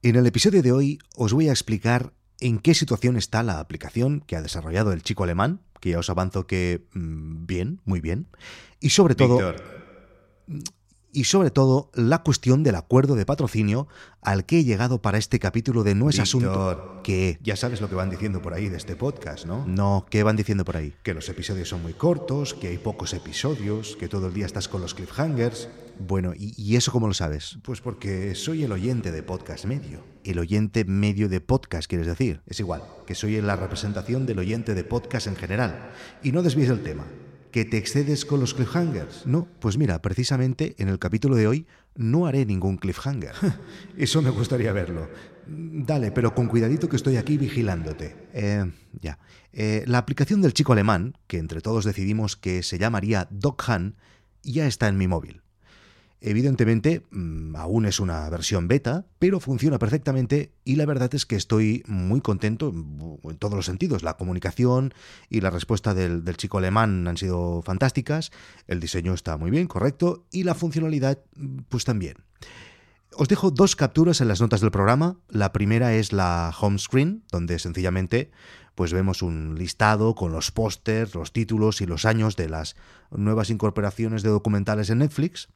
En 0.00 0.14
el 0.14 0.26
episodio 0.26 0.62
de 0.62 0.70
hoy 0.70 1.00
os 1.16 1.32
voy 1.32 1.48
a 1.48 1.50
explicar 1.50 2.12
en 2.38 2.60
qué 2.60 2.74
situación 2.74 3.16
está 3.16 3.42
la 3.42 3.58
aplicación 3.58 4.20
que 4.20 4.36
ha 4.36 4.42
desarrollado 4.42 4.92
el 4.92 5.02
chico 5.02 5.24
alemán, 5.24 5.60
que 5.80 5.90
ya 5.90 5.98
os 5.98 6.08
avanzo 6.08 6.46
que 6.46 6.86
mm, 6.94 7.46
bien, 7.46 7.80
muy 7.84 8.00
bien, 8.00 8.28
y 8.78 8.90
sobre 8.90 9.16
todo 9.16 9.40
y 11.12 11.24
sobre 11.24 11.50
todo 11.50 11.90
la 11.94 12.22
cuestión 12.22 12.62
del 12.62 12.76
acuerdo 12.76 13.16
de 13.16 13.26
patrocinio 13.26 13.88
al 14.22 14.46
que 14.46 14.60
he 14.60 14.64
llegado 14.64 15.02
para 15.02 15.18
este 15.18 15.40
capítulo 15.40 15.82
de 15.82 15.96
No 15.96 16.10
es 16.10 16.20
asunto 16.20 17.00
que... 17.02 17.38
Ya 17.42 17.56
sabes 17.56 17.80
lo 17.80 17.88
que 17.88 17.96
van 17.96 18.10
diciendo 18.10 18.40
por 18.40 18.54
ahí 18.54 18.68
de 18.68 18.76
este 18.76 18.94
podcast, 18.94 19.46
¿no? 19.46 19.66
No, 19.66 20.06
¿qué 20.10 20.22
van 20.22 20.36
diciendo 20.36 20.64
por 20.64 20.76
ahí? 20.76 20.94
Que 21.02 21.14
los 21.14 21.28
episodios 21.28 21.70
son 21.70 21.82
muy 21.82 21.94
cortos, 21.94 22.54
que 22.54 22.68
hay 22.68 22.78
pocos 22.78 23.14
episodios, 23.14 23.96
que 23.96 24.06
todo 24.06 24.28
el 24.28 24.34
día 24.34 24.46
estás 24.46 24.68
con 24.68 24.80
los 24.80 24.94
cliffhangers. 24.94 25.68
Bueno, 26.00 26.32
¿y, 26.36 26.76
eso 26.76 26.92
cómo 26.92 27.08
lo 27.08 27.14
sabes? 27.14 27.58
Pues 27.62 27.80
porque 27.80 28.34
soy 28.34 28.62
el 28.64 28.72
oyente 28.72 29.10
de 29.10 29.22
podcast 29.22 29.64
medio. 29.64 30.04
El 30.24 30.38
oyente 30.38 30.84
medio 30.84 31.28
de 31.28 31.40
podcast, 31.40 31.88
quieres 31.88 32.06
decir. 32.06 32.40
Es 32.46 32.60
igual, 32.60 32.82
que 33.06 33.14
soy 33.14 33.40
la 33.40 33.56
representación 33.56 34.26
del 34.26 34.38
oyente 34.38 34.74
de 34.74 34.84
podcast 34.84 35.26
en 35.26 35.36
general. 35.36 35.90
Y 36.22 36.32
no 36.32 36.42
desvíes 36.42 36.70
el 36.70 36.82
tema 36.82 37.04
que 37.50 37.64
te 37.64 37.78
excedes 37.78 38.24
con 38.24 38.40
los 38.40 38.54
cliffhangers. 38.54 39.26
No, 39.26 39.48
pues 39.58 39.78
mira, 39.78 40.00
precisamente 40.02 40.74
en 40.78 40.88
el 40.88 40.98
capítulo 40.98 41.34
de 41.34 41.46
hoy 41.46 41.66
no 41.96 42.26
haré 42.26 42.44
ningún 42.46 42.76
cliffhanger. 42.76 43.32
Eso 43.96 44.22
me 44.22 44.30
gustaría 44.30 44.72
verlo. 44.72 45.08
Dale, 45.46 46.12
pero 46.12 46.34
con 46.34 46.46
cuidadito 46.46 46.88
que 46.88 46.96
estoy 46.96 47.16
aquí 47.16 47.38
vigilándote. 47.38 48.16
Eh, 48.34 48.70
ya. 49.00 49.18
Eh, 49.52 49.82
la 49.86 49.98
aplicación 49.98 50.42
del 50.42 50.52
chico 50.52 50.74
alemán, 50.74 51.16
que 51.26 51.38
entre 51.38 51.62
todos 51.62 51.84
decidimos 51.84 52.36
que 52.36 52.62
se 52.62 52.78
llamaría 52.78 53.28
Han, 53.66 53.96
ya 54.42 54.66
está 54.66 54.88
en 54.88 54.98
mi 54.98 55.08
móvil. 55.08 55.42
Evidentemente, 56.20 57.06
mm, 57.10 57.54
aún 57.54 57.86
es 57.86 58.00
una 58.00 58.28
versión 58.28 58.66
beta, 58.66 59.06
pero 59.20 59.38
funciona 59.38 59.78
perfectamente 59.78 60.52
y 60.64 60.74
la 60.74 60.84
verdad 60.84 61.14
es 61.14 61.26
que 61.26 61.36
estoy 61.36 61.84
muy 61.86 62.20
contento 62.20 62.70
en 62.70 63.36
todos 63.38 63.54
los 63.54 63.66
sentidos. 63.66 64.02
La 64.02 64.16
comunicación 64.16 64.92
y 65.30 65.40
la 65.40 65.50
respuesta 65.50 65.94
del, 65.94 66.24
chico 66.36 66.58
alemán 66.58 67.06
han 67.06 67.16
sido 67.16 67.62
fantásticas, 67.62 68.32
el 68.66 68.80
diseño 68.80 69.14
está 69.14 69.36
muy 69.36 69.50
bien, 69.50 69.68
correcto, 69.68 70.26
y 70.32 70.42
la 70.42 70.54
funcionalidad, 70.54 71.18
pues 71.68 71.84
también. 71.84 72.16
Os 73.16 73.28
dejo 73.28 73.50
dos 73.50 73.74
capturas 73.74 74.20
en 74.20 74.28
las 74.28 74.40
notas 74.40 74.60
del 74.60 74.70
programa. 74.70 75.16
La 75.28 75.52
primera 75.52 75.94
es 75.94 76.12
la 76.12 76.54
home 76.60 76.78
screen, 76.78 77.24
donde 77.30 77.58
sencillamente 77.58 78.30
pues 78.74 78.92
vemos 78.92 79.22
un 79.22 79.56
listado 79.58 80.14
con 80.14 80.30
los 80.30 80.52
pósters, 80.52 81.16
los 81.16 81.32
títulos 81.32 81.80
y 81.80 81.86
los 81.86 82.04
años 82.04 82.36
de 82.36 82.48
las 82.48 82.76
nuevas 83.10 83.50
incorporaciones 83.50 84.22
de 84.22 84.28
documentales 84.30 84.88
en 84.90 84.98
Netflix. 84.98 85.48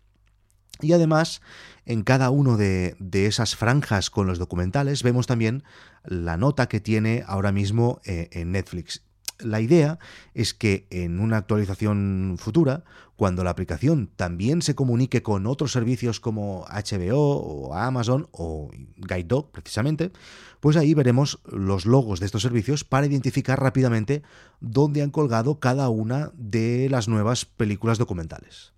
Y 0.80 0.92
además, 0.92 1.42
en 1.86 2.02
cada 2.02 2.30
uno 2.30 2.56
de, 2.56 2.96
esas 3.12 3.56
franjas 3.56 4.10
con 4.10 4.26
los 4.26 4.38
documentales 4.38 5.02
vemos 5.02 5.26
también 5.26 5.62
la 6.04 6.36
nota 6.36 6.68
que 6.68 6.80
tiene 6.80 7.24
ahora 7.26 7.52
mismo 7.52 8.00
eh, 8.04 8.28
en 8.32 8.52
Netflix. 8.52 9.02
La 9.38 9.60
idea 9.60 9.98
es 10.34 10.54
que 10.54 10.86
en 10.90 11.18
una 11.18 11.38
actualización 11.38 12.36
futura, 12.38 12.84
cuando 13.16 13.44
la 13.44 13.50
aplicación 13.50 14.10
también 14.14 14.62
se 14.62 14.74
comunique 14.74 15.22
con 15.22 15.46
otros 15.46 15.72
servicios 15.72 16.20
como 16.20 16.64
HBO 16.66 17.18
o 17.18 17.74
Amazon 17.74 18.28
o 18.30 18.70
Guide 18.96 19.24
Dog 19.24 19.50
precisamente, 19.50 20.12
pues 20.60 20.76
ahí 20.76 20.94
veremos 20.94 21.40
los 21.44 21.86
logos 21.86 22.20
de 22.20 22.26
estos 22.26 22.42
servicios 22.42 22.84
para 22.84 23.06
identificar 23.06 23.60
rápidamente 23.60 24.22
dónde 24.60 25.02
han 25.02 25.10
colgado 25.10 25.58
cada 25.58 25.88
una 25.88 26.30
de 26.34 26.88
las 26.88 27.08
nuevas 27.08 27.44
películas 27.44 27.98
documentales. 27.98 28.72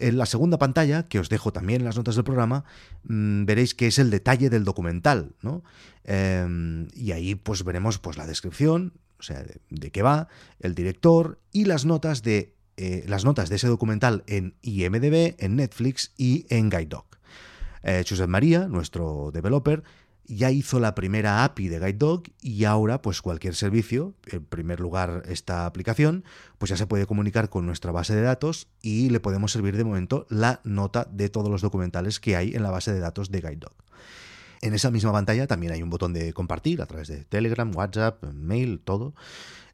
En 0.00 0.18
la 0.18 0.26
segunda 0.26 0.58
pantalla, 0.58 1.08
que 1.08 1.18
os 1.18 1.28
dejo 1.28 1.52
también 1.52 1.80
en 1.82 1.84
las 1.84 1.96
notas 1.96 2.16
del 2.16 2.24
programa, 2.24 2.64
mm, 3.04 3.44
veréis 3.44 3.74
que 3.74 3.86
es 3.86 3.98
el 3.98 4.10
detalle 4.10 4.50
del 4.50 4.64
documental, 4.64 5.34
¿no? 5.42 5.62
Em, 6.04 6.88
y 6.94 7.12
ahí 7.12 7.34
pues 7.34 7.62
veremos 7.64 7.98
pues 7.98 8.16
la 8.16 8.26
descripción, 8.26 8.94
o 9.18 9.22
sea, 9.22 9.44
de, 9.68 9.90
qué 9.90 10.02
va, 10.02 10.28
el 10.58 10.74
director 10.74 11.38
y 11.52 11.66
las 11.66 11.84
notas 11.84 12.22
de 12.22 12.54
eh, 12.76 13.04
las 13.06 13.26
notas 13.26 13.50
de 13.50 13.56
ese 13.56 13.66
documental 13.66 14.24
en 14.26 14.54
IMDb, 14.62 15.34
en 15.38 15.56
Netflix 15.56 16.12
y 16.16 16.46
en 16.48 16.70
Guide 16.70 16.96
Eh, 17.82 18.04
Josep 18.08 18.28
María, 18.28 18.68
nuestro 18.68 19.30
developer, 19.34 19.82
ya 20.30 20.52
hizo 20.52 20.78
la 20.78 20.94
primera 20.94 21.42
API 21.42 21.68
de 21.68 21.80
Guide 21.80 21.92
Dog 21.94 22.22
y 22.40 22.64
ahora 22.64 23.02
pues 23.02 23.20
cualquier 23.20 23.56
servicio, 23.56 24.14
en 24.26 24.44
primer 24.44 24.78
lugar 24.78 25.24
esta 25.26 25.66
aplicación, 25.66 26.24
pues 26.58 26.70
ya 26.70 26.76
se 26.76 26.86
puede 26.86 27.06
comunicar 27.06 27.50
con 27.50 27.66
nuestra 27.66 27.90
base 27.90 28.14
de 28.14 28.22
datos 28.22 28.68
y 28.80 29.10
le 29.10 29.18
podemos 29.18 29.50
servir 29.50 29.76
de 29.76 29.82
momento 29.82 30.26
la 30.30 30.60
nota 30.62 31.08
de 31.10 31.28
todos 31.30 31.50
los 31.50 31.62
documentales 31.62 32.20
que 32.20 32.36
hay 32.36 32.54
en 32.54 32.62
la 32.62 32.70
base 32.70 32.92
de 32.92 33.00
datos 33.00 33.30
de 33.30 33.40
Guide 33.40 33.56
Dog. 33.56 33.74
En 34.62 34.72
esa 34.72 34.90
misma 34.90 35.12
pantalla 35.12 35.48
también 35.48 35.72
hay 35.72 35.82
un 35.82 35.90
botón 35.90 36.12
de 36.12 36.32
compartir 36.32 36.80
a 36.80 36.86
través 36.86 37.08
de 37.08 37.24
Telegram, 37.24 37.74
WhatsApp, 37.74 38.22
mail, 38.32 38.80
todo, 38.84 39.14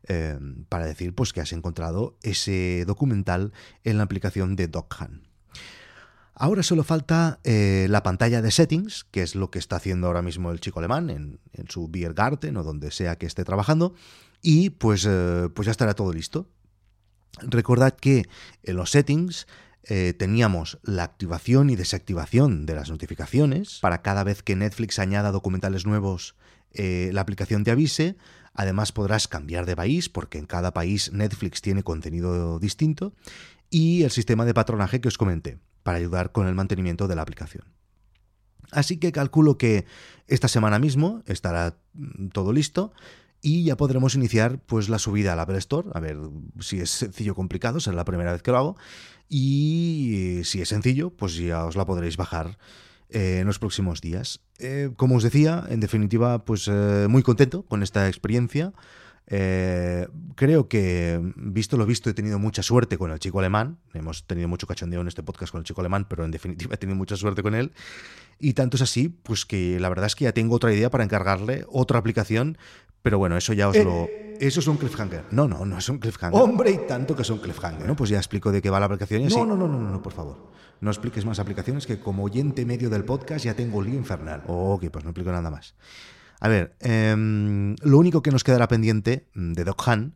eh, 0.08 0.38
para 0.70 0.86
decir 0.86 1.14
pues 1.14 1.34
que 1.34 1.42
has 1.42 1.52
encontrado 1.52 2.16
ese 2.22 2.84
documental 2.86 3.52
en 3.84 3.98
la 3.98 4.04
aplicación 4.04 4.56
de 4.56 4.68
DocHan. 4.68 5.26
Ahora 6.38 6.62
solo 6.62 6.84
falta 6.84 7.40
eh, 7.44 7.86
la 7.88 8.02
pantalla 8.02 8.42
de 8.42 8.50
settings, 8.50 9.04
que 9.10 9.22
es 9.22 9.34
lo 9.34 9.50
que 9.50 9.58
está 9.58 9.76
haciendo 9.76 10.06
ahora 10.06 10.20
mismo 10.20 10.52
el 10.52 10.60
chico 10.60 10.80
alemán 10.80 11.08
en, 11.08 11.40
su 11.70 11.88
Beer 11.88 12.12
Garden 12.12 12.58
o 12.58 12.62
donde 12.62 12.90
sea 12.90 13.16
que 13.16 13.24
esté 13.24 13.42
trabajando, 13.42 13.94
y 14.42 14.68
pues, 14.68 15.06
eh, 15.08 15.48
pues 15.54 15.64
ya 15.64 15.70
estará 15.70 15.94
todo 15.94 16.12
listo. 16.12 16.50
Recordad 17.40 17.96
que 17.96 18.28
en 18.64 18.76
los 18.76 18.90
settings 18.90 19.46
eh, 19.84 20.12
teníamos 20.12 20.78
la 20.82 21.04
activación 21.04 21.70
y 21.70 21.76
desactivación 21.76 22.66
de 22.66 22.74
las 22.74 22.90
notificaciones 22.90 23.78
para 23.80 24.02
cada 24.02 24.22
vez 24.22 24.42
que 24.42 24.56
Netflix 24.56 24.98
añada 24.98 25.32
documentales 25.32 25.86
nuevos 25.86 26.36
la 26.78 27.22
aplicación 27.22 27.64
te 27.64 27.70
avise. 27.70 28.18
Además 28.52 28.92
podrás 28.92 29.28
cambiar 29.28 29.64
de 29.64 29.74
país 29.74 30.10
porque 30.10 30.36
en 30.36 30.44
cada 30.44 30.74
país 30.74 31.10
Netflix 31.10 31.62
tiene 31.62 31.82
contenido 31.82 32.58
distinto 32.58 33.14
y 33.70 34.02
el 34.02 34.10
sistema 34.10 34.44
de 34.44 34.52
patronaje 34.52 35.00
que 35.00 35.08
os 35.08 35.16
comenté 35.16 35.58
para 35.86 35.98
ayudar 35.98 36.32
con 36.32 36.48
el 36.48 36.54
mantenimiento 36.56 37.06
de 37.06 37.14
la 37.14 37.22
aplicación. 37.22 37.62
Así 38.72 38.96
que 38.96 39.12
calculo 39.12 39.56
que 39.56 39.86
esta 40.26 40.48
semana 40.48 40.80
mismo 40.80 41.22
estará 41.26 41.78
mm, 41.94 42.30
todo 42.30 42.52
listo 42.52 42.92
y 43.40 43.62
ya 43.62 43.76
podremos 43.76 44.16
iniciar 44.16 44.58
pues 44.58 44.88
la 44.88 44.98
subida 44.98 45.34
al 45.34 45.38
Apple 45.38 45.58
Store, 45.58 45.88
a 45.94 46.00
ver 46.00 46.18
si 46.58 46.80
es 46.80 46.90
sencillo 46.90 47.32
o 47.32 47.34
complicado, 47.36 47.78
será 47.78 47.94
la 47.94 48.04
primera 48.04 48.32
vez 48.32 48.42
que 48.42 48.50
lo 48.50 48.58
hago 48.58 48.76
y 49.28 50.40
si 50.42 50.60
es 50.60 50.70
sencillo, 50.70 51.10
pues 51.10 51.36
ya 51.36 51.64
os 51.64 51.76
la 51.76 51.86
podréis 51.86 52.16
bajar 52.16 52.58
eh, 53.08 53.38
en 53.42 53.46
los 53.46 53.60
próximos 53.60 54.00
días. 54.00 54.40
Eh, 54.58 54.90
como 54.96 55.14
os 55.14 55.22
decía, 55.22 55.66
en 55.68 55.78
definitiva, 55.78 56.44
pues 56.44 56.66
eh, 56.66 57.06
muy 57.08 57.22
contento 57.22 57.62
con 57.62 57.84
esta 57.84 58.08
experiencia. 58.08 58.72
Eh, 59.28 60.06
creo 60.36 60.68
que, 60.68 61.20
visto 61.36 61.76
lo 61.76 61.84
visto, 61.84 62.08
he 62.10 62.14
tenido 62.14 62.38
mucha 62.38 62.62
suerte 62.62 62.96
con 62.96 63.10
el 63.10 63.18
chico 63.18 63.40
alemán. 63.40 63.78
Hemos 63.92 64.26
tenido 64.26 64.48
mucho 64.48 64.66
cachondeo 64.66 65.00
en 65.00 65.08
este 65.08 65.22
podcast 65.22 65.52
con 65.52 65.60
el 65.60 65.64
chico 65.64 65.80
alemán, 65.80 66.06
pero 66.08 66.24
en 66.24 66.30
definitiva 66.30 66.74
he 66.74 66.78
tenido 66.78 66.96
mucha 66.96 67.16
suerte 67.16 67.42
con 67.42 67.54
él. 67.54 67.72
Y 68.38 68.52
tanto 68.52 68.76
es 68.76 68.82
así, 68.82 69.08
pues 69.08 69.46
que 69.46 69.80
la 69.80 69.88
verdad 69.88 70.06
es 70.06 70.14
que 70.14 70.24
ya 70.24 70.32
tengo 70.32 70.54
otra 70.54 70.72
idea 70.72 70.90
para 70.90 71.04
encargarle 71.04 71.64
otra 71.68 71.98
aplicación. 71.98 72.58
Pero 73.02 73.18
bueno, 73.18 73.36
eso 73.36 73.52
ya 73.52 73.68
os 73.68 73.76
lo. 73.76 74.04
Eh, 74.04 74.36
eso 74.40 74.60
es 74.60 74.66
un 74.66 74.76
cliffhanger. 74.76 75.26
No, 75.30 75.46
no, 75.46 75.64
no 75.64 75.78
es 75.78 75.88
un 75.88 75.98
cliffhanger. 75.98 76.40
Hombre, 76.40 76.72
y 76.72 76.86
tanto 76.86 77.14
que 77.14 77.22
es 77.22 77.30
un 77.30 77.38
cliffhanger. 77.38 77.86
No, 77.86 77.94
pues 77.94 78.10
ya 78.10 78.18
explico 78.18 78.50
de 78.50 78.60
qué 78.60 78.68
va 78.68 78.80
la 78.80 78.86
aplicación 78.86 79.22
y 79.22 79.26
así. 79.26 79.36
No, 79.36 79.46
no, 79.46 79.56
no, 79.56 79.68
no, 79.68 79.78
no, 79.78 80.02
por 80.02 80.12
favor. 80.12 80.50
No 80.80 80.90
expliques 80.90 81.24
más 81.24 81.38
aplicaciones 81.38 81.86
que 81.86 81.98
como 81.98 82.24
oyente 82.24 82.66
medio 82.66 82.90
del 82.90 83.04
podcast 83.04 83.44
ya 83.44 83.54
tengo 83.54 83.80
lío 83.80 83.94
infernal. 83.94 84.42
Ok, 84.46 84.86
pues 84.90 85.04
no 85.04 85.10
explico 85.10 85.32
nada 85.32 85.50
más. 85.50 85.74
A 86.40 86.48
ver, 86.48 86.76
em, 86.80 87.76
lo 87.82 87.98
único 87.98 88.22
que 88.22 88.30
nos 88.30 88.44
quedará 88.44 88.68
pendiente 88.68 89.26
mm, 89.34 89.52
de 89.52 89.64
Doc 89.64 89.88
Han 89.88 90.14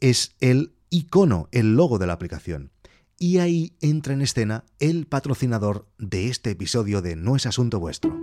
es 0.00 0.36
el 0.40 0.72
icono, 0.90 1.48
el 1.52 1.76
logo 1.76 1.98
de 1.98 2.06
la 2.06 2.12
aplicación. 2.12 2.70
Y 3.18 3.38
ahí 3.38 3.76
entra 3.80 4.12
en 4.12 4.20
escena 4.20 4.64
el 4.78 5.06
patrocinador 5.06 5.88
de 5.98 6.28
este 6.28 6.50
episodio 6.50 7.00
de 7.00 7.16
No 7.16 7.34
es 7.34 7.46
asunto 7.46 7.80
vuestro. 7.80 8.14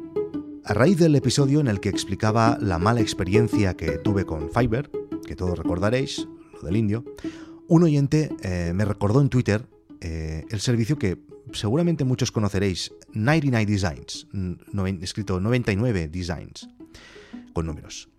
A 0.66 0.74
raíz 0.74 0.98
del 0.98 1.16
episodio 1.16 1.60
en 1.60 1.68
el 1.68 1.80
que 1.80 1.90
explicaba 1.90 2.58
la 2.62 2.78
mala 2.78 3.02
experiencia 3.02 3.76
que 3.76 3.98
tuve 3.98 4.26
con 4.26 4.52
Fiverr, 4.52 4.90
que 5.26 5.36
todos 5.36 5.58
recordaréis, 5.58 6.28
lo 6.54 6.62
del 6.62 6.78
indio, 6.78 7.04
un 7.68 7.84
oyente 7.84 8.30
eh, 8.44 8.72
me 8.74 8.86
recordó 8.86 9.20
en 9.20 9.30
Twitter 9.30 9.68
eh, 10.00 10.46
el 10.50 10.60
servicio 10.62 10.98
que 10.98 11.18
seguramente 11.54 12.04
muchos 12.04 12.32
conoceréis, 12.32 12.94
99 13.14 13.66
Designs, 13.66 14.28
escrito 15.02 15.40
99 15.40 16.08
Designs 16.08 16.70
con 17.54 17.68
números. 17.68 18.10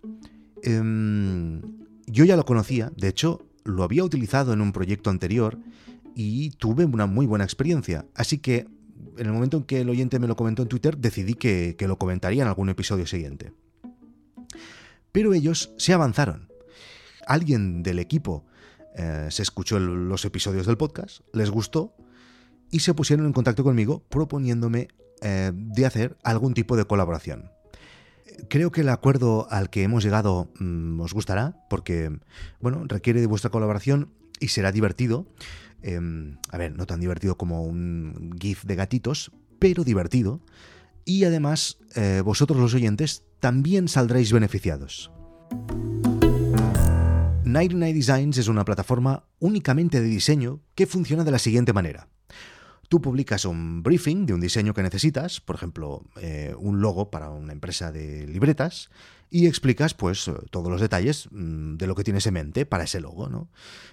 Em, 0.63 1.61
yo 2.07 2.25
ya 2.25 2.35
lo 2.35 2.45
conocía, 2.45 2.91
de 2.95 3.09
hecho, 3.09 3.45
lo 3.63 3.83
había 3.83 4.03
utilizado 4.03 4.53
en 4.53 4.61
un 4.61 4.71
proyecto 4.71 5.09
anterior 5.09 5.59
y 6.15 6.51
tuve 6.51 6.85
una 6.85 7.05
muy 7.05 7.25
buena 7.25 7.43
experiencia. 7.43 8.05
Así 8.15 8.37
que 8.37 8.67
en 9.17 9.27
el 9.27 9.33
momento 9.33 9.57
en 9.57 9.63
que 9.63 9.81
el 9.81 9.89
oyente 9.89 10.19
me 10.19 10.27
lo 10.27 10.35
comentó 10.35 10.61
en 10.61 10.67
Twitter, 10.67 10.97
decidí 10.97 11.33
que, 11.35 11.75
lo 11.79 11.97
comentaría 11.97 12.43
en 12.43 12.47
algún 12.47 12.69
episodio 12.69 13.05
siguiente. 13.05 13.53
Pero 15.11 15.33
ellos 15.33 15.73
se 15.77 15.93
avanzaron. 15.93 16.49
Alguien 17.27 17.83
del 17.83 17.99
equipo 17.99 18.45
eh, 18.95 19.27
se 19.29 19.41
escuchó 19.41 19.79
los 19.79 20.25
episodios 20.25 20.65
del 20.65 20.77
podcast, 20.77 21.21
les 21.33 21.49
gustó 21.49 21.95
y 22.71 22.79
se 22.79 22.93
pusieron 22.93 23.25
en 23.25 23.33
contacto 23.33 23.63
conmigo 23.63 24.03
proponiéndome 24.09 24.89
eh, 25.21 25.51
de 25.53 25.85
hacer 25.85 26.17
algún 26.23 26.53
tipo 26.53 26.75
de 26.75 26.85
colaboración. 26.85 27.54
Creo 28.49 28.71
que 28.71 28.81
el 28.81 28.89
acuerdo 28.89 29.47
al 29.49 29.69
que 29.69 29.83
hemos 29.83 30.03
llegado 30.03 30.51
mm, 30.59 30.99
os 30.99 31.13
gustará 31.13 31.55
porque, 31.69 32.11
bueno, 32.59 32.83
requiere 32.87 33.21
de 33.21 33.27
vuestra 33.27 33.49
colaboración 33.51 34.11
y 34.39 34.49
será 34.49 34.71
divertido. 34.71 35.27
Em, 35.81 36.37
a 36.49 36.57
ver, 36.57 36.75
no 36.75 36.85
tan 36.85 36.99
divertido 36.99 37.37
como 37.37 37.63
un 37.63 38.35
GIF 38.39 38.63
de 38.63 38.75
gatitos, 38.75 39.31
pero 39.59 39.83
divertido. 39.83 40.41
Y 41.05 41.23
además, 41.25 41.77
eh, 41.95 42.21
vosotros 42.25 42.59
los 42.59 42.73
oyentes 42.73 43.23
también 43.39 43.87
saldréis 43.87 44.33
beneficiados. 44.33 45.11
99 47.43 47.93
Designs 47.93 48.37
es 48.39 48.47
una 48.47 48.65
plataforma 48.65 49.23
únicamente 49.39 50.01
de 50.01 50.07
diseño 50.07 50.61
que 50.73 50.87
funciona 50.87 51.23
de 51.23 51.31
la 51.31 51.39
siguiente 51.39 51.73
manera. 51.73 52.09
Tú 52.89 53.01
publicas 53.01 53.45
un 53.45 53.83
briefing 53.83 54.25
de 54.25 54.33
un 54.33 54.41
diseño 54.41 54.73
que 54.73 54.83
necesitas, 54.83 55.41
por 55.41 55.55
ejemplo, 55.55 56.03
eh, 56.21 56.53
un 56.57 56.81
logo 56.81 57.09
para 57.09 57.29
una 57.29 57.53
empresa 57.53 57.91
de 57.91 58.27
libretas, 58.27 58.89
y 59.29 59.47
explicas 59.47 59.93
pues 59.93 60.29
todos 60.49 60.71
los 60.71 60.81
detalles 60.81 61.27
mm, 61.31 61.75
de 61.75 61.87
lo 61.87 61.95
que 61.95 62.03
tienes 62.03 62.25
en 62.27 62.35
mente 62.35 62.65
para 62.65 62.85
ese 62.85 63.01
logo. 63.01 63.27
¿no? 63.27 63.49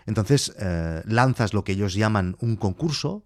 Entonces 0.06 0.52
eh, 0.58 1.02
lanzas 1.04 1.54
lo 1.54 1.64
que 1.64 1.72
ellos 1.72 1.94
llaman 1.94 2.36
un 2.40 2.56
concurso 2.56 3.24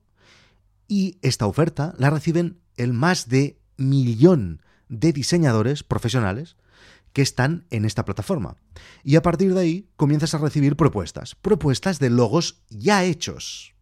y 0.89 1.19
esta 1.23 1.47
oferta 1.47 1.95
la 1.99 2.11
reciben 2.11 2.59
el 2.77 2.93
más 2.93 3.29
de 3.29 3.59
millón 3.77 4.63
de 4.89 5.13
diseñadores 5.13 5.83
profesionales 5.83 6.57
que 7.13 7.23
están 7.23 7.67
en 7.71 7.85
esta 7.85 8.05
plataforma. 8.05 8.57
Y 9.03 9.17
a 9.17 9.23
partir 9.23 9.55
de 9.55 9.61
ahí 9.61 9.89
comienzas 9.97 10.35
a 10.35 10.39
recibir 10.39 10.77
propuestas, 10.77 11.35
propuestas 11.35 11.99
de 11.99 12.11
logos 12.11 12.63
ya 12.69 13.05
hechos. 13.05 13.76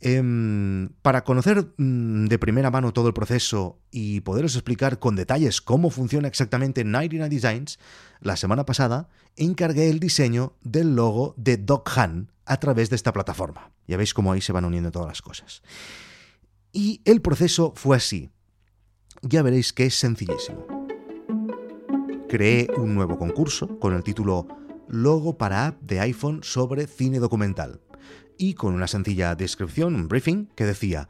Em, 0.00 0.90
para 1.02 1.24
conocer 1.24 1.72
mm, 1.78 2.26
de 2.26 2.38
primera 2.38 2.70
mano 2.70 2.92
todo 2.92 3.08
el 3.08 3.14
proceso 3.14 3.78
y 3.90 4.20
poderos 4.20 4.54
explicar 4.54 4.98
con 4.98 5.16
detalles 5.16 5.60
cómo 5.60 5.90
funciona 5.90 6.28
exactamente 6.28 6.84
99 6.84 7.34
Designs, 7.34 7.78
la 8.20 8.36
semana 8.36 8.66
pasada 8.66 9.08
encargué 9.36 9.88
el 9.88 9.98
diseño 9.98 10.54
del 10.62 10.94
logo 10.94 11.34
de 11.36 11.56
Doc 11.56 11.96
Han 11.96 12.30
a 12.44 12.58
través 12.58 12.90
de 12.90 12.96
esta 12.96 13.12
plataforma. 13.12 13.72
Ya 13.86 13.96
veis 13.96 14.14
cómo 14.14 14.32
ahí 14.32 14.40
se 14.40 14.52
van 14.52 14.64
uniendo 14.64 14.90
todas 14.90 15.08
las 15.08 15.22
cosas. 15.22 15.62
Y 16.72 17.00
el 17.04 17.22
proceso 17.22 17.72
fue 17.74 17.96
así. 17.96 18.30
Ya 19.22 19.42
veréis 19.42 19.72
que 19.72 19.86
es 19.86 19.94
sencillísimo 19.94 20.76
creé 22.26 22.68
un 22.76 22.94
nuevo 22.94 23.18
concurso 23.18 23.78
con 23.78 23.94
el 23.94 24.02
título 24.02 24.46
Logo 24.88 25.36
para 25.36 25.66
app 25.66 25.80
de 25.80 26.00
iPhone 26.00 26.40
sobre 26.42 26.86
cine 26.86 27.18
documental 27.18 27.80
y 28.38 28.54
con 28.54 28.74
una 28.74 28.86
sencilla 28.86 29.34
descripción, 29.34 29.94
un 29.94 30.08
briefing, 30.08 30.46
que 30.54 30.64
decía, 30.64 31.08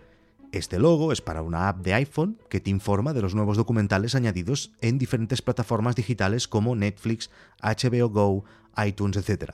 este 0.53 0.79
logo 0.79 1.13
es 1.13 1.21
para 1.21 1.43
una 1.43 1.69
app 1.69 1.85
de 1.85 1.95
iPhone 1.95 2.39
que 2.49 2.61
te 2.61 2.71
informa 2.71 3.13
de 3.13 3.23
los 3.23 3.35
nuevos 3.35 3.57
documentales 3.57 4.15
añadidos 4.15 4.73
en 4.81 4.99
diferentes 4.99 5.43
plataformas 5.43 5.97
digitales 5.97 6.49
como 6.49 6.77
Netflix, 6.77 7.31
HBO 7.63 8.09
Go, 8.09 8.45
iTunes, 8.85 9.17
etc. 9.17 9.53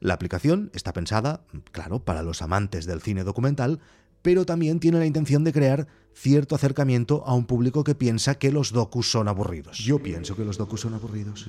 La 0.00 0.14
aplicación 0.14 0.70
está 0.74 0.92
pensada, 0.92 1.44
claro, 1.72 2.00
para 2.00 2.22
los 2.22 2.42
amantes 2.42 2.86
del 2.86 3.00
cine 3.00 3.24
documental, 3.24 3.80
pero 4.22 4.44
también 4.44 4.80
tiene 4.80 4.98
la 4.98 5.06
intención 5.06 5.44
de 5.44 5.52
crear 5.52 5.86
cierto 6.12 6.54
acercamiento 6.54 7.24
a 7.26 7.34
un 7.34 7.46
público 7.46 7.84
que 7.84 7.94
piensa 7.94 8.36
que 8.36 8.50
los 8.50 8.72
docus 8.72 9.10
son 9.10 9.28
aburridos. 9.28 9.78
Yo 9.78 10.02
pienso 10.02 10.36
que 10.36 10.44
los 10.44 10.58
docus 10.58 10.80
son 10.80 10.94
aburridos. 10.94 11.48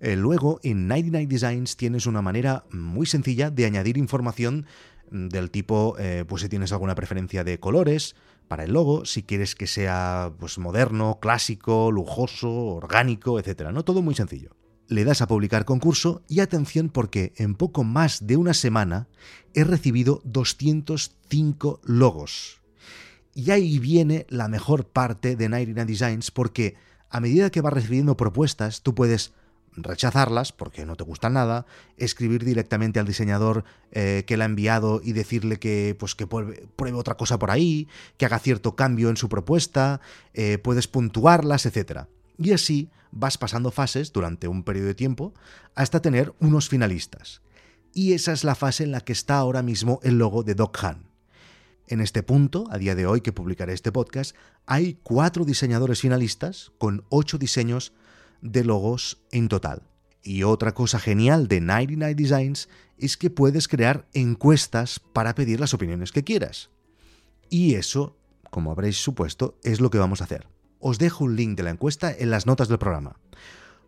Eh, 0.00 0.16
luego, 0.16 0.60
en 0.62 0.88
99 0.88 1.26
Designs 1.26 1.76
tienes 1.76 2.06
una 2.06 2.22
manera 2.22 2.64
muy 2.70 3.06
sencilla 3.06 3.50
de 3.50 3.66
añadir 3.66 3.98
información 3.98 4.66
del 5.10 5.50
tipo, 5.50 5.96
eh, 5.98 6.24
pues 6.26 6.42
si 6.42 6.48
tienes 6.48 6.72
alguna 6.72 6.94
preferencia 6.94 7.44
de 7.44 7.58
colores 7.58 8.14
para 8.48 8.64
el 8.64 8.72
logo, 8.72 9.04
si 9.04 9.22
quieres 9.22 9.54
que 9.54 9.66
sea 9.66 10.32
pues, 10.38 10.58
moderno, 10.58 11.18
clásico, 11.20 11.90
lujoso, 11.90 12.50
orgánico, 12.50 13.38
etc. 13.38 13.70
¿no? 13.72 13.84
Todo 13.84 14.02
muy 14.02 14.14
sencillo 14.14 14.56
le 14.90 15.04
das 15.04 15.22
a 15.22 15.28
publicar 15.28 15.64
concurso 15.64 16.22
y 16.28 16.40
atención 16.40 16.88
porque 16.88 17.32
en 17.36 17.54
poco 17.54 17.84
más 17.84 18.26
de 18.26 18.36
una 18.36 18.54
semana 18.54 19.06
he 19.54 19.62
recibido 19.62 20.20
205 20.24 21.80
logos. 21.84 22.60
Y 23.32 23.52
ahí 23.52 23.78
viene 23.78 24.26
la 24.28 24.48
mejor 24.48 24.88
parte 24.88 25.36
de 25.36 25.48
99 25.48 25.88
Designs 25.90 26.32
porque 26.32 26.74
a 27.08 27.20
medida 27.20 27.50
que 27.50 27.60
vas 27.60 27.72
recibiendo 27.72 28.16
propuestas 28.16 28.82
tú 28.82 28.92
puedes 28.92 29.32
rechazarlas 29.76 30.52
porque 30.52 30.84
no 30.84 30.96
te 30.96 31.04
gustan 31.04 31.34
nada, 31.34 31.66
escribir 31.96 32.44
directamente 32.44 33.00
al 33.00 33.06
diseñador 33.06 33.64
eh, 33.92 34.24
que 34.26 34.36
la 34.36 34.44
ha 34.44 34.46
enviado 34.46 35.00
y 35.02 35.12
decirle 35.12 35.58
que, 35.58 35.96
pues, 35.98 36.14
que 36.14 36.26
pruebe, 36.26 36.68
otra 36.94 37.16
cosa 37.16 37.38
por 37.38 37.50
ahí, 37.50 37.88
que 38.16 38.26
haga 38.26 38.38
cierto 38.38 38.76
cambio 38.76 39.10
en 39.10 39.16
su 39.16 39.28
propuesta, 39.28 40.00
eh, 40.34 40.58
puedes 40.58 40.88
puntuarlas, 40.88 41.66
etc. 41.66 42.02
Y 42.38 42.52
así 42.52 42.90
vas 43.12 43.38
pasando 43.38 43.70
fases 43.70 44.12
durante 44.12 44.48
un 44.48 44.62
periodo 44.62 44.88
de 44.88 44.94
tiempo 44.94 45.34
hasta 45.74 46.00
tener 46.00 46.32
unos 46.40 46.68
finalistas. 46.68 47.42
Y 47.92 48.12
esa 48.12 48.32
es 48.32 48.44
la 48.44 48.54
fase 48.54 48.84
en 48.84 48.92
la 48.92 49.00
que 49.00 49.12
está 49.12 49.36
ahora 49.38 49.62
mismo 49.62 50.00
el 50.02 50.18
logo 50.18 50.42
de 50.42 50.54
Doc 50.54 50.82
Han. 50.84 51.10
En 51.88 52.00
este 52.00 52.22
punto, 52.22 52.66
a 52.70 52.78
día 52.78 52.94
de 52.94 53.06
hoy 53.06 53.20
que 53.20 53.32
publicaré 53.32 53.72
este 53.72 53.90
podcast, 53.90 54.36
hay 54.64 55.00
cuatro 55.02 55.44
diseñadores 55.44 56.00
finalistas 56.00 56.70
con 56.78 57.04
ocho 57.08 57.36
diseños 57.36 57.92
de 58.42 58.64
logos 58.64 59.22
en 59.30 59.48
total. 59.48 59.82
Y 60.22 60.42
otra 60.42 60.72
cosa 60.72 61.00
genial 61.00 61.48
de 61.48 61.60
99 61.60 62.14
Designs 62.14 62.68
es 62.98 63.16
que 63.16 63.30
puedes 63.30 63.68
crear 63.68 64.06
encuestas 64.12 65.00
para 65.00 65.34
pedir 65.34 65.60
las 65.60 65.74
opiniones 65.74 66.12
que 66.12 66.24
quieras. 66.24 66.70
Y 67.48 67.74
eso, 67.74 68.16
como 68.50 68.70
habréis 68.70 68.98
supuesto, 68.98 69.58
es 69.64 69.80
lo 69.80 69.90
que 69.90 69.98
vamos 69.98 70.20
a 70.20 70.24
hacer 70.24 70.46
os 70.80 70.98
dejo 70.98 71.24
un 71.24 71.36
link 71.36 71.56
de 71.56 71.62
la 71.62 71.70
encuesta 71.70 72.12
en 72.16 72.30
las 72.30 72.46
notas 72.46 72.68
del 72.68 72.78
programa. 72.78 73.16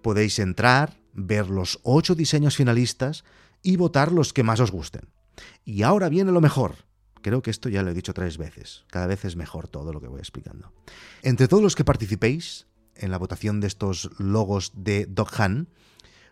Podéis 0.03 0.39
entrar, 0.39 1.01
ver 1.15 1.49
los 1.49 1.81
ocho 1.83 2.15
diseños 2.15 2.57
finalistas 2.57 3.25
y 3.63 3.77
votar 3.77 4.13
los 4.13 4.33
que 4.33 4.43
más 4.43 4.61
os 4.61 4.71
gusten. 4.71 5.09
Y 5.65 5.83
ahora 5.83 6.09
viene 6.09 6.33
lo 6.33 6.41
mejor. 6.41 6.77
Creo 7.23 7.41
que 7.41 7.51
esto 7.51 7.69
ya 7.69 7.83
lo 7.83 7.91
he 7.91 7.95
dicho 7.95 8.15
tres 8.15 8.37
veces. 8.37 8.85
Cada 8.89 9.07
vez 9.07 9.25
es 9.25 9.37
mejor 9.37 9.69
todo 9.69 9.93
lo 9.93 10.01
que 10.01 10.09
voy 10.09 10.19
explicando. 10.19 10.73
Entre 11.23 11.49
todos 11.49 11.63
los 11.63 11.77
que 11.77 11.85
participéis 11.85 12.67
en 13.03 13.11
la 13.11 13.19
votación 13.19 13.61
de 13.61 13.67
estos 13.67 14.11
logos 14.19 14.73
de 14.75 15.07
Doc 15.07 15.39
Han, 15.41 15.69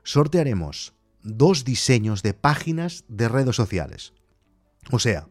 sortearemos 0.02 0.94
dos 1.22 1.64
diseños 1.64 2.22
de 2.22 2.34
páginas 2.34 3.04
de 3.08 3.28
redes 3.28 3.56
sociales. 3.56 4.12
O 4.90 4.98
sea, 4.98 5.28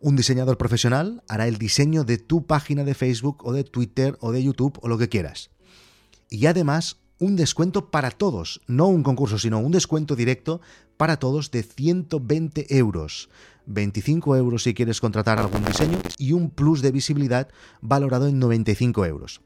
un 0.00 0.16
diseñador 0.16 0.58
profesional 0.58 1.22
hará 1.28 1.46
el 1.46 1.58
diseño 1.58 2.04
de 2.04 2.18
tu 2.18 2.46
página 2.46 2.84
de 2.84 2.94
Facebook 2.94 3.44
o 3.44 3.52
de 3.52 3.64
Twitter 3.64 4.16
o 4.20 4.32
de 4.32 4.42
YouTube 4.42 4.78
o 4.82 4.88
lo 4.88 4.98
que 4.98 5.08
quieras. 5.08 5.50
Y 6.28 6.46
además, 6.46 6.98
un 7.18 7.36
descuento 7.36 7.90
para 7.90 8.10
todos, 8.10 8.60
no 8.66 8.88
un 8.88 9.02
concurso, 9.02 9.38
sino 9.38 9.58
un 9.58 9.72
descuento 9.72 10.16
directo 10.16 10.60
para 10.96 11.18
todos 11.18 11.50
de 11.50 11.62
120 11.62 12.76
euros. 12.76 13.30
25 13.66 14.36
euros 14.36 14.62
si 14.62 14.74
quieres 14.74 15.00
contratar 15.00 15.38
algún 15.38 15.64
diseño 15.64 15.98
y 16.18 16.32
un 16.32 16.50
plus 16.50 16.82
de 16.82 16.92
visibilidad 16.92 17.48
valorado 17.80 18.28
en 18.28 18.38
95 18.38 19.06
euros. 19.06 19.40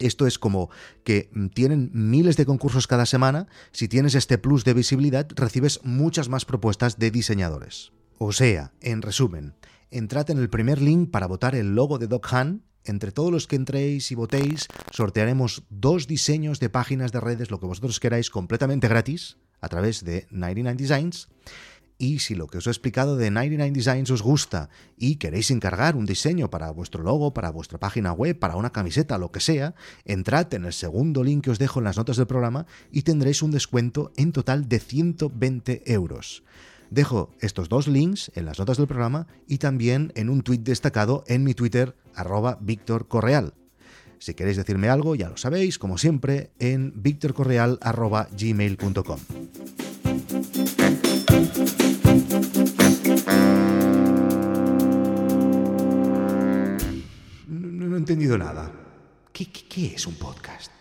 Esto 0.00 0.26
es 0.26 0.38
como 0.38 0.70
que 1.04 1.30
tienen 1.54 1.90
miles 1.92 2.36
de 2.36 2.46
concursos 2.46 2.86
cada 2.86 3.06
semana. 3.06 3.48
Si 3.72 3.88
tienes 3.88 4.14
este 4.14 4.38
plus 4.38 4.64
de 4.64 4.74
visibilidad, 4.74 5.26
recibes 5.34 5.80
muchas 5.84 6.28
más 6.28 6.44
propuestas 6.44 6.98
de 6.98 7.10
diseñadores. 7.10 7.92
O 8.18 8.32
sea, 8.32 8.72
en 8.80 9.02
resumen, 9.02 9.54
entrad 9.90 10.30
en 10.30 10.38
el 10.38 10.50
primer 10.50 10.80
link 10.80 11.10
para 11.10 11.26
votar 11.26 11.54
el 11.54 11.74
logo 11.74 11.98
de 11.98 12.08
Doc 12.08 12.32
Han. 12.32 12.62
Entre 12.84 13.12
todos 13.12 13.30
los 13.30 13.46
que 13.46 13.56
entréis 13.56 14.10
y 14.12 14.14
votéis, 14.14 14.66
sortearemos 14.92 15.64
dos 15.68 16.06
diseños 16.06 16.58
de 16.58 16.70
páginas 16.70 17.12
de 17.12 17.20
redes, 17.20 17.50
lo 17.50 17.60
que 17.60 17.66
vosotros 17.66 18.00
queráis, 18.00 18.30
completamente 18.30 18.88
gratis, 18.88 19.36
a 19.60 19.68
través 19.68 20.04
de 20.04 20.26
99 20.30 20.76
Designs. 20.76 21.28
Y 22.00 22.20
si 22.20 22.36
lo 22.36 22.46
que 22.46 22.58
os 22.58 22.66
he 22.68 22.70
explicado 22.70 23.16
de 23.16 23.32
99 23.32 23.72
Designs 23.72 24.12
os 24.12 24.22
gusta 24.22 24.70
y 24.96 25.16
queréis 25.16 25.50
encargar 25.50 25.96
un 25.96 26.06
diseño 26.06 26.48
para 26.48 26.70
vuestro 26.70 27.02
logo, 27.02 27.34
para 27.34 27.50
vuestra 27.50 27.78
página 27.78 28.12
web, 28.12 28.38
para 28.38 28.54
una 28.54 28.70
camiseta, 28.70 29.18
lo 29.18 29.32
que 29.32 29.40
sea, 29.40 29.74
entrad 30.04 30.54
en 30.54 30.64
el 30.64 30.72
segundo 30.72 31.24
link 31.24 31.42
que 31.44 31.50
os 31.50 31.58
dejo 31.58 31.80
en 31.80 31.84
las 31.84 31.96
notas 31.96 32.16
del 32.16 32.28
programa 32.28 32.66
y 32.92 33.02
tendréis 33.02 33.42
un 33.42 33.50
descuento 33.50 34.12
en 34.16 34.30
total 34.30 34.68
de 34.68 34.78
120 34.78 35.92
euros. 35.92 36.44
Dejo 36.90 37.32
estos 37.40 37.68
dos 37.68 37.88
links 37.88 38.30
en 38.36 38.46
las 38.46 38.60
notas 38.60 38.76
del 38.76 38.86
programa 38.86 39.26
y 39.48 39.58
también 39.58 40.12
en 40.14 40.30
un 40.30 40.42
tuit 40.42 40.62
destacado 40.62 41.24
en 41.26 41.42
mi 41.42 41.54
Twitter, 41.54 41.96
arroba 42.14 42.58
Víctor 42.60 43.08
Correal. 43.08 43.54
Si 44.20 44.34
queréis 44.34 44.56
decirme 44.56 44.88
algo, 44.88 45.16
ya 45.16 45.28
lo 45.28 45.36
sabéis, 45.36 45.78
como 45.78 45.98
siempre, 45.98 46.52
en 46.60 46.92
victorcorreal.gmail.com. 46.94 49.18
No, 57.46 57.94
he 57.94 57.98
entendido 57.98 58.36
nada. 58.36 58.72
¿Qué, 59.32 59.46
qué 59.46 59.94
es 59.94 60.06
un 60.06 60.14
podcast? 60.14 60.77